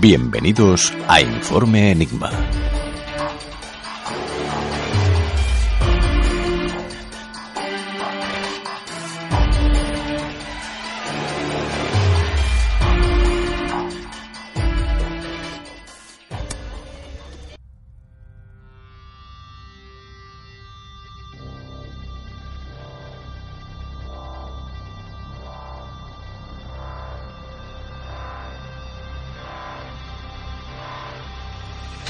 Bienvenidos 0.00 0.92
a 1.08 1.20
Informe 1.20 1.90
Enigma. 1.90 2.30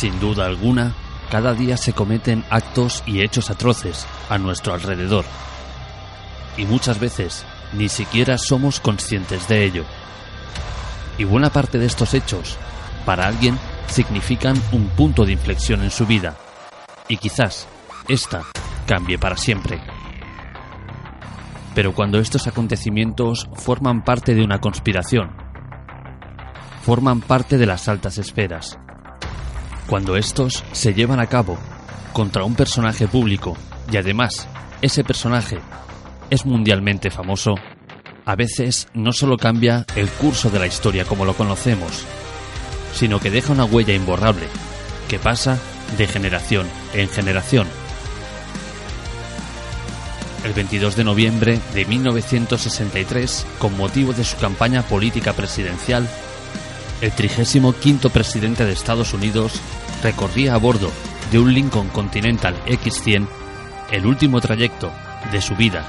Sin 0.00 0.18
duda 0.18 0.46
alguna, 0.46 0.94
cada 1.30 1.52
día 1.52 1.76
se 1.76 1.92
cometen 1.92 2.42
actos 2.48 3.02
y 3.04 3.20
hechos 3.20 3.50
atroces 3.50 4.06
a 4.30 4.38
nuestro 4.38 4.72
alrededor. 4.72 5.26
Y 6.56 6.64
muchas 6.64 6.98
veces 6.98 7.44
ni 7.74 7.90
siquiera 7.90 8.38
somos 8.38 8.80
conscientes 8.80 9.46
de 9.46 9.62
ello. 9.62 9.84
Y 11.18 11.24
buena 11.24 11.50
parte 11.50 11.76
de 11.76 11.84
estos 11.84 12.14
hechos, 12.14 12.56
para 13.04 13.26
alguien, 13.26 13.58
significan 13.88 14.56
un 14.72 14.88
punto 14.88 15.26
de 15.26 15.32
inflexión 15.32 15.82
en 15.82 15.90
su 15.90 16.06
vida. 16.06 16.34
Y 17.06 17.18
quizás 17.18 17.68
esta 18.08 18.44
cambie 18.86 19.18
para 19.18 19.36
siempre. 19.36 19.82
Pero 21.74 21.94
cuando 21.94 22.20
estos 22.20 22.46
acontecimientos 22.46 23.50
forman 23.52 24.02
parte 24.02 24.34
de 24.34 24.44
una 24.44 24.60
conspiración, 24.60 25.36
forman 26.84 27.20
parte 27.20 27.58
de 27.58 27.66
las 27.66 27.86
altas 27.86 28.16
esferas, 28.16 28.78
cuando 29.86 30.16
estos 30.16 30.64
se 30.72 30.94
llevan 30.94 31.20
a 31.20 31.26
cabo 31.26 31.58
contra 32.12 32.44
un 32.44 32.54
personaje 32.54 33.08
público 33.08 33.56
y 33.90 33.96
además 33.96 34.48
ese 34.82 35.04
personaje 35.04 35.58
es 36.30 36.46
mundialmente 36.46 37.10
famoso, 37.10 37.54
a 38.24 38.36
veces 38.36 38.88
no 38.94 39.12
solo 39.12 39.36
cambia 39.36 39.84
el 39.96 40.08
curso 40.08 40.50
de 40.50 40.58
la 40.58 40.66
historia 40.66 41.04
como 41.04 41.24
lo 41.24 41.34
conocemos, 41.34 42.04
sino 42.94 43.20
que 43.20 43.30
deja 43.30 43.52
una 43.52 43.64
huella 43.64 43.94
imborrable 43.94 44.46
que 45.08 45.18
pasa 45.18 45.58
de 45.98 46.06
generación 46.06 46.66
en 46.94 47.08
generación. 47.08 47.66
El 50.44 50.54
22 50.54 50.96
de 50.96 51.04
noviembre 51.04 51.60
de 51.74 51.84
1963, 51.84 53.46
con 53.58 53.76
motivo 53.76 54.12
de 54.12 54.24
su 54.24 54.38
campaña 54.38 54.82
política 54.82 55.34
presidencial, 55.34 56.08
el 57.00 57.12
35 57.12 58.10
presidente 58.10 58.64
de 58.64 58.72
Estados 58.72 59.14
Unidos 59.14 59.60
recorría 60.02 60.54
a 60.54 60.58
bordo 60.58 60.90
de 61.30 61.38
un 61.38 61.52
Lincoln 61.54 61.88
Continental 61.88 62.54
X100 62.66 63.26
el 63.90 64.06
último 64.06 64.40
trayecto 64.40 64.92
de 65.32 65.40
su 65.40 65.54
vida. 65.56 65.86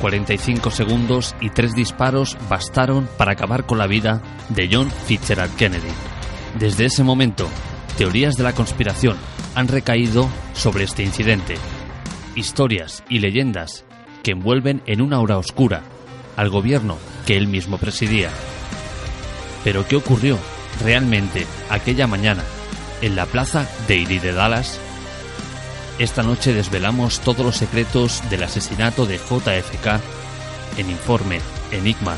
45 0.00 0.70
segundos 0.70 1.34
y 1.40 1.50
tres 1.50 1.74
disparos 1.74 2.36
bastaron 2.48 3.08
para 3.16 3.32
acabar 3.32 3.64
con 3.64 3.78
la 3.78 3.86
vida 3.86 4.22
de 4.48 4.68
John 4.70 4.90
Fitzgerald 4.90 5.54
Kennedy. 5.56 5.90
Desde 6.58 6.86
ese 6.86 7.04
momento, 7.04 7.48
teorías 7.96 8.36
de 8.36 8.44
la 8.44 8.52
conspiración 8.52 9.16
han 9.54 9.68
recaído 9.68 10.28
sobre 10.54 10.84
este 10.84 11.02
incidente. 11.02 11.54
Historias 12.34 13.04
y 13.08 13.20
leyendas 13.20 13.84
que 14.22 14.32
envuelven 14.32 14.82
en 14.86 15.00
una 15.00 15.20
hora 15.20 15.38
oscura 15.38 15.82
al 16.36 16.50
gobierno 16.50 16.98
que 17.26 17.36
él 17.36 17.46
mismo 17.46 17.78
presidía. 17.78 18.30
Pero 19.64 19.88
¿qué 19.88 19.96
ocurrió 19.96 20.38
realmente 20.82 21.46
aquella 21.70 22.06
mañana 22.06 22.44
en 23.00 23.16
la 23.16 23.26
plaza 23.26 23.66
Daily 23.88 24.18
de 24.18 24.32
Dallas? 24.32 24.78
Esta 25.98 26.22
noche 26.22 26.52
desvelamos 26.52 27.20
todos 27.20 27.44
los 27.44 27.56
secretos 27.56 28.22
del 28.30 28.42
asesinato 28.42 29.06
de 29.06 29.16
JFK 29.16 30.00
en 30.76 30.90
Informe 30.90 31.40
Enigma. 31.72 32.16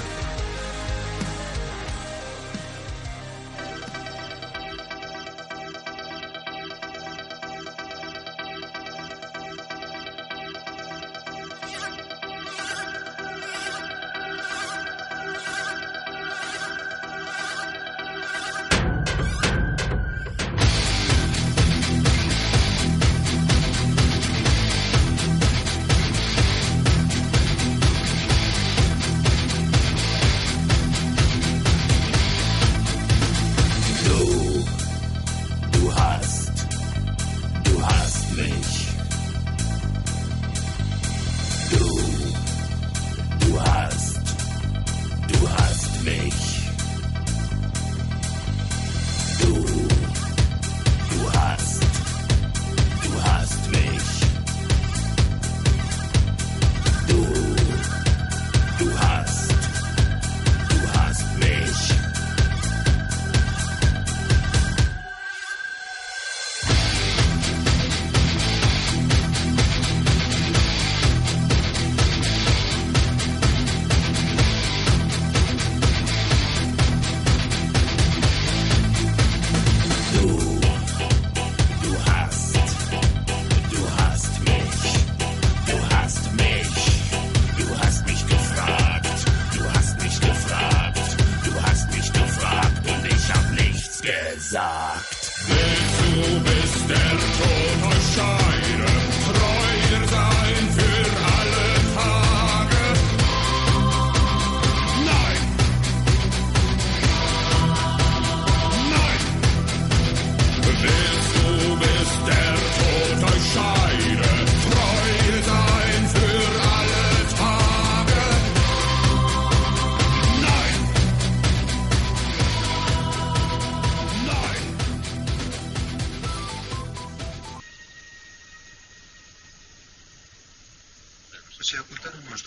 Bizarre. 94.46 94.95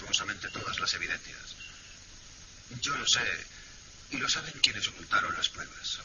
Monstruosamente 0.09 0.49
todas 0.49 0.79
las 0.79 0.93
evidencias. 0.95 1.55
Yo 2.81 2.95
lo 2.97 3.07
sé, 3.07 3.21
y 4.09 4.17
lo 4.17 4.27
saben 4.27 4.53
quienes 4.59 4.87
ocultaron 4.87 5.33
las 5.35 5.49
pruebas. 5.49 5.99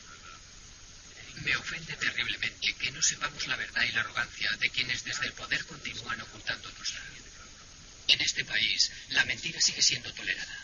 Me 1.43 1.57
ofende 1.57 1.95
terriblemente 1.97 2.75
que 2.75 2.93
no 2.93 3.01
sepamos 3.01 3.47
la 3.47 3.57
verdad 3.57 3.83
y 3.83 3.93
la 3.93 4.01
arrogancia 4.01 4.51
de 4.61 4.71
quienes 4.71 5.05
desde 5.05 5.27
el 5.27 5.33
poder 5.33 5.65
continúan 5.65 6.21
ocultándonos. 6.21 6.95
En 8.09 8.21
este 8.21 8.45
país, 8.45 8.93
la 9.09 9.25
mentira 9.25 9.61
sigue 9.61 9.83
siendo 9.83 10.13
tolerada. 10.13 10.59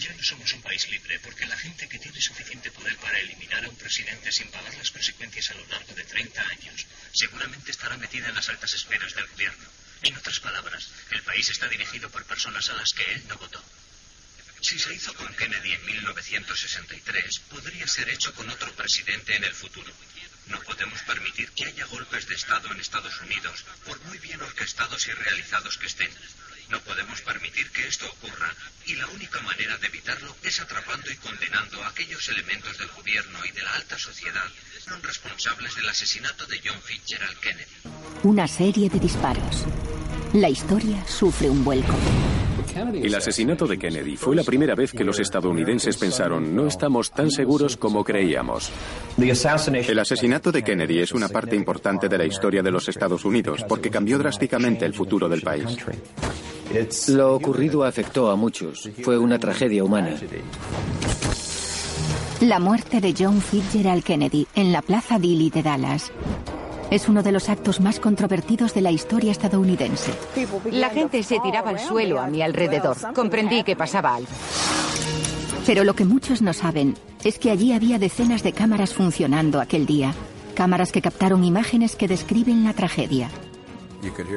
Ya 0.00 0.12
no 0.12 0.22
somos 0.24 0.52
un 0.52 0.62
país 0.62 0.88
libre 0.88 1.20
porque 1.20 1.46
la 1.46 1.56
gente 1.56 1.88
que 1.88 2.00
tiene 2.00 2.20
suficiente 2.20 2.72
poder 2.72 2.96
para 2.96 3.20
eliminar 3.20 3.64
a 3.64 3.68
un 3.68 3.76
presidente 3.76 4.32
sin 4.32 4.50
pagar 4.50 4.74
las 4.74 4.90
consecuencias 4.90 5.50
a 5.50 5.54
lo 5.54 5.66
largo 5.66 5.94
de 5.94 6.02
30 6.02 6.42
años 6.42 6.86
seguramente 7.12 7.70
estará 7.70 7.96
metida 7.96 8.28
en 8.28 8.34
las 8.34 8.48
altas 8.48 8.74
esferas 8.74 9.14
del 9.14 9.28
gobierno. 9.28 9.83
En 10.04 10.14
otras 10.16 10.38
palabras, 10.38 10.90
el 11.10 11.22
país 11.22 11.48
está 11.48 11.66
dirigido 11.66 12.10
por 12.10 12.24
personas 12.26 12.68
a 12.68 12.74
las 12.74 12.92
que 12.92 13.10
él 13.12 13.26
no 13.26 13.36
votó. 13.36 13.62
Si 14.60 14.78
se 14.78 14.92
hizo 14.94 15.14
con 15.14 15.34
Kennedy 15.34 15.72
en 15.72 15.84
1963, 15.86 17.38
podría 17.50 17.86
ser 17.86 18.10
hecho 18.10 18.34
con 18.34 18.48
otro 18.50 18.70
presidente 18.74 19.34
en 19.34 19.44
el 19.44 19.54
futuro. 19.54 19.90
No 20.48 20.60
podemos 20.60 21.00
permitir 21.02 21.50
que 21.52 21.66
haya 21.66 21.86
golpes 21.86 22.26
de 22.28 22.34
Estado 22.34 22.70
en 22.70 22.80
Estados 22.80 23.20
Unidos, 23.20 23.64
por 23.86 24.00
muy 24.04 24.18
bien 24.18 24.40
orquestados 24.42 25.06
y 25.08 25.12
realizados 25.12 25.78
que 25.78 25.86
estén. 25.86 26.10
No 26.70 26.80
podemos 26.80 27.20
permitir 27.20 27.70
que 27.70 27.86
esto 27.86 28.06
ocurra, 28.06 28.54
y 28.86 28.94
la 28.94 29.06
única 29.08 29.40
manera 29.40 29.76
de 29.78 29.86
evitarlo 29.86 30.36
es 30.42 30.60
atrapando 30.60 31.10
y 31.10 31.16
condenando 31.16 31.82
a 31.82 31.88
aquellos 31.88 32.28
elementos 32.28 32.76
del 32.78 32.88
gobierno 32.88 33.44
y 33.44 33.50
de 33.52 33.62
la 33.62 33.74
alta 33.74 33.98
sociedad 33.98 34.48
son 34.84 35.02
responsables 35.02 35.74
del 35.74 35.88
asesinato 35.88 36.46
de 36.46 36.60
John 36.64 36.80
Fitzgerald 36.82 37.38
Kennedy. 37.38 37.70
Una 38.22 38.46
serie 38.46 38.88
de 38.88 38.98
disparos. 38.98 39.64
La 40.34 40.48
historia 40.48 41.06
sufre 41.06 41.48
un 41.48 41.64
vuelco. 41.64 41.94
El 42.94 43.14
asesinato 43.14 43.66
de 43.66 43.78
Kennedy 43.78 44.16
fue 44.16 44.36
la 44.36 44.42
primera 44.42 44.74
vez 44.74 44.92
que 44.92 45.04
los 45.04 45.18
estadounidenses 45.18 45.96
pensaron 45.96 46.54
no 46.54 46.66
estamos 46.66 47.10
tan 47.10 47.30
seguros 47.30 47.76
como 47.76 48.04
creíamos. 48.04 48.70
El 49.16 49.98
asesinato 49.98 50.52
de 50.52 50.62
Kennedy 50.62 51.00
es 51.00 51.12
una 51.12 51.28
parte 51.28 51.56
importante 51.56 52.08
de 52.08 52.18
la 52.18 52.24
historia 52.24 52.62
de 52.62 52.70
los 52.70 52.88
Estados 52.88 53.24
Unidos 53.24 53.64
porque 53.68 53.90
cambió 53.90 54.18
drásticamente 54.18 54.84
el 54.84 54.94
futuro 54.94 55.28
del 55.28 55.42
país. 55.42 55.76
Lo 57.08 57.34
ocurrido 57.34 57.84
afectó 57.84 58.30
a 58.30 58.36
muchos. 58.36 58.90
Fue 59.02 59.18
una 59.18 59.38
tragedia 59.38 59.84
humana. 59.84 60.16
La 62.40 62.58
muerte 62.58 63.00
de 63.00 63.14
John 63.16 63.40
Fitzgerald 63.40 64.02
Kennedy 64.02 64.46
en 64.54 64.72
la 64.72 64.82
Plaza 64.82 65.18
Dilley 65.18 65.50
de 65.50 65.62
Dallas 65.62 66.12
es 66.94 67.08
uno 67.08 67.22
de 67.22 67.32
los 67.32 67.48
actos 67.48 67.80
más 67.80 67.98
controvertidos 67.98 68.72
de 68.74 68.80
la 68.80 68.92
historia 68.92 69.32
estadounidense. 69.32 70.12
La 70.70 70.90
gente 70.90 71.22
se 71.22 71.40
tiraba 71.40 71.70
al 71.70 71.80
suelo 71.80 72.20
a 72.20 72.28
mi 72.28 72.40
alrededor. 72.40 72.96
Comprendí 73.14 73.64
que 73.64 73.76
pasaba 73.76 74.14
algo. 74.14 74.30
Pero 75.66 75.82
lo 75.84 75.94
que 75.94 76.04
muchos 76.04 76.42
no 76.42 76.52
saben 76.52 76.94
es 77.24 77.38
que 77.38 77.50
allí 77.50 77.72
había 77.72 77.98
decenas 77.98 78.42
de 78.42 78.52
cámaras 78.52 78.94
funcionando 78.94 79.60
aquel 79.60 79.86
día. 79.86 80.14
Cámaras 80.54 80.92
que 80.92 81.02
captaron 81.02 81.42
imágenes 81.42 81.96
que 81.96 82.06
describen 82.06 82.64
la 82.64 82.74
tragedia. 82.74 83.30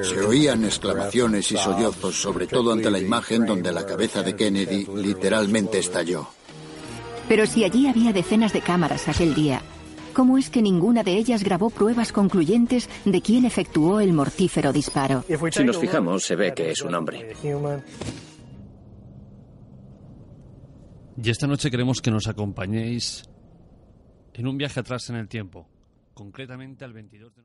Se 0.02 0.22
oían 0.22 0.64
exclamaciones 0.64 1.52
y 1.52 1.58
sollozos, 1.58 2.20
sobre 2.20 2.48
todo 2.48 2.72
ante 2.72 2.90
la 2.90 3.00
imagen 3.00 3.46
donde 3.46 3.72
la 3.72 3.86
cabeza 3.86 4.24
de 4.24 4.36
Kennedy 4.36 4.88
literalmente 4.96 5.78
estalló. 5.78 6.28
Pero 7.28 7.46
si 7.46 7.66
allí 7.66 7.88
había 7.88 8.14
decenas 8.14 8.54
de 8.54 8.62
cámaras 8.62 9.10
aquel 9.10 9.36
día, 9.36 9.62
¿cómo 10.18 10.40
es 10.40 10.50
que 10.50 10.64
ninguna 10.64 11.04
de 11.04 11.14
ellas 11.14 11.44
grabó 11.44 11.70
pruebas 11.70 12.12
concluyentes 12.12 12.90
de 13.06 13.22
quién 13.22 13.46
efectuó 13.46 14.00
el 14.00 14.14
mortífero 14.14 14.74
disparo? 14.74 15.24
Si 15.52 15.64
nos 15.64 15.78
fijamos, 15.78 16.24
se 16.24 16.36
ve 16.36 16.56
que 16.56 16.72
es 16.72 16.82
un 16.82 16.96
hombre. 16.96 17.36
Y 21.24 21.30
esta 21.30 21.46
noche 21.46 21.70
queremos 21.70 22.02
que 22.02 22.10
nos 22.10 22.28
acompañéis 22.28 23.30
en 24.34 24.48
un 24.48 24.58
viaje 24.58 24.80
atrás 24.80 25.08
en 25.12 25.18
el 25.18 25.28
tiempo, 25.28 25.70
concretamente 26.16 26.84
al 26.84 26.94
22 26.94 27.36
de 27.36 27.44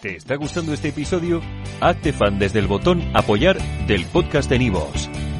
¿Te 0.00 0.16
está 0.16 0.36
gustando 0.36 0.72
este 0.72 0.90
episodio? 0.90 1.40
Hazte 1.80 2.12
fan 2.12 2.38
desde 2.38 2.60
el 2.60 2.68
botón 2.68 3.02
Apoyar 3.12 3.58
del 3.88 4.04
podcast 4.06 4.48
de 4.48 4.60
Nivos. 4.60 5.10